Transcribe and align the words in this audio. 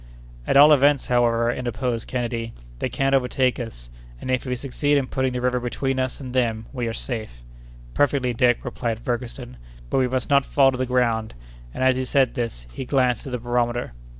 "At 0.47 0.57
all 0.57 0.73
events, 0.73 1.05
however," 1.05 1.51
interposed 1.51 2.07
Kennedy, 2.07 2.53
"they 2.79 2.89
can't 2.89 3.13
overtake 3.13 3.59
us; 3.59 3.87
and, 4.19 4.31
if 4.31 4.47
we 4.47 4.55
succeed 4.55 4.97
in 4.97 5.05
putting 5.05 5.31
the 5.31 5.41
river 5.41 5.59
between 5.59 5.99
us 5.99 6.19
and 6.19 6.33
them, 6.33 6.65
we 6.73 6.87
are 6.87 6.91
safe." 6.91 7.43
"Perfectly, 7.93 8.33
Dick," 8.33 8.65
replied 8.65 8.97
Ferguson; 8.97 9.57
"but 9.91 9.99
we 9.99 10.07
must 10.07 10.27
not 10.27 10.43
fall 10.43 10.71
to 10.71 10.77
the 10.79 10.87
ground!" 10.87 11.35
and, 11.71 11.83
as 11.83 11.97
he 11.97 12.05
said 12.05 12.33
this, 12.33 12.65
he 12.73 12.83
glanced 12.83 13.27
at 13.27 13.31
the 13.31 13.37
barometer. 13.37 13.93